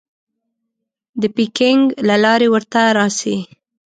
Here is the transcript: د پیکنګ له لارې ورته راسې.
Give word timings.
د 1.21 1.23
پیکنګ 1.35 1.81
له 2.07 2.15
لارې 2.23 2.47
ورته 2.51 2.81
راسې. 2.97 3.37